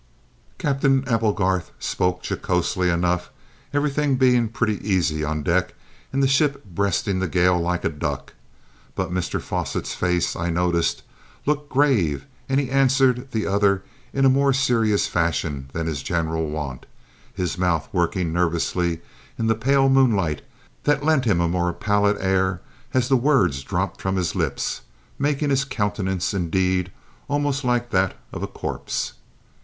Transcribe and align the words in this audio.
Captain 0.57 1.07
Applegarth 1.07 1.69
spoke 1.77 2.23
jocosely 2.27 2.89
enough, 2.89 3.29
everything 3.71 4.15
being 4.15 4.49
pretty 4.49 4.79
easy 4.83 5.23
on 5.23 5.43
deck 5.43 5.75
and 6.11 6.23
the 6.23 6.27
ship 6.27 6.65
breasting 6.65 7.19
the 7.19 7.27
gale 7.27 7.61
like 7.61 7.85
a 7.85 7.89
duck, 7.89 8.33
but 8.95 9.11
Mr 9.11 9.39
Fosset's 9.39 9.93
face, 9.93 10.35
I 10.35 10.49
noticed, 10.49 11.03
looked 11.45 11.69
grave 11.69 12.25
and 12.49 12.59
he 12.59 12.71
answered 12.71 13.29
the 13.29 13.45
other 13.45 13.83
in 14.11 14.25
a 14.25 14.27
more 14.29 14.53
serious 14.53 15.05
fashion 15.05 15.69
than 15.71 15.85
his 15.85 16.01
general 16.01 16.49
wont, 16.49 16.87
his 17.31 17.59
mouth 17.59 17.87
working 17.93 18.33
nervously 18.33 19.01
in 19.37 19.45
the 19.45 19.53
pale 19.53 19.87
moonlight 19.87 20.41
that 20.85 21.05
lent 21.05 21.25
him 21.25 21.39
a 21.39 21.47
more 21.47 21.73
pallid 21.73 22.17
air 22.19 22.59
as 22.95 23.07
the 23.07 23.15
words 23.17 23.61
dropped 23.61 24.01
from 24.01 24.15
his 24.15 24.33
lips, 24.33 24.81
making 25.19 25.51
his 25.51 25.63
countenance, 25.63 26.33
indeed, 26.33 26.91
almost 27.27 27.63
like 27.63 27.91
that 27.91 28.17
of 28.31 28.41
a 28.41 28.47
corpse. 28.47 29.13